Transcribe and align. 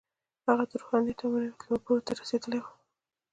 دا 0.43 0.49
هغه 0.53 0.63
د 0.69 0.71
روحانیت 0.81 1.17
او 1.21 1.29
معنویت 1.33 1.59
لوړو 1.61 1.83
پوړیو 1.85 2.05
ته 2.07 2.11
رسوي 2.19 2.61